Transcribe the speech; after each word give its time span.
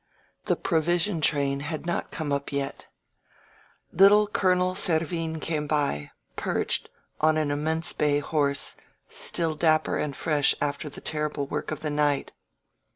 The 0.45 0.55
provision 0.55 1.21
train 1.21 1.59
had 1.59 1.85
not 1.85 2.09
come 2.09 2.33
up 2.33 2.51
yex»« 2.51 2.75
•••Little 3.99 4.25
Colonel 4.25 4.73
Servin 4.73 5.39
came 5.39 5.67
by, 5.67 6.09
perched 6.35 6.89
on 7.19 7.37
an 7.37 7.51
im« 7.51 7.63
mense 7.63 7.93
bay 7.93 8.17
horse, 8.17 8.75
still 9.07 9.53
dapper 9.53 9.99
and 9.99 10.15
fresh 10.15 10.55
after 10.59 10.89
the 10.89 11.01
terri 11.01 11.31
ble 11.31 11.45
work 11.45 11.69
of 11.69 11.81
the 11.81 11.91
night. 11.91 12.31